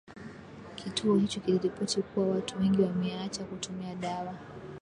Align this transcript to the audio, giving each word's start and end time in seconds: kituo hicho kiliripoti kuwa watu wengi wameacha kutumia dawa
kituo 0.75 1.15
hicho 1.17 1.39
kiliripoti 1.39 2.01
kuwa 2.01 2.27
watu 2.27 2.59
wengi 2.59 2.81
wameacha 2.81 3.43
kutumia 3.43 3.95
dawa 3.95 4.33